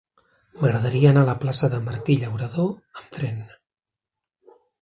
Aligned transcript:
M'agradaria 0.61 1.11
anar 1.13 1.25
a 1.25 1.27
la 1.27 1.35
plaça 1.43 1.69
de 1.75 1.81
Martí 1.91 2.17
Llauradó 2.23 2.67
amb 3.03 3.15
tren. 3.19 3.47